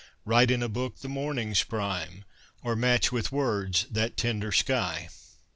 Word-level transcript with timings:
Write 0.25 0.49
in 0.49 0.63
a 0.63 0.67
book 0.67 0.97
the 1.01 1.07
morning's 1.07 1.61
prime? 1.63 2.25
Or 2.63 2.75
match 2.75 3.11
with 3.11 3.31
words 3.31 3.85
that 3.91 4.17
tender 4.17 4.51
sky? 4.51 5.09